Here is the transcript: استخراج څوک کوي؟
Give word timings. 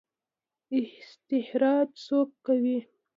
استخراج 0.79 1.89
څوک 2.05 2.29
کوي؟ 2.45 2.77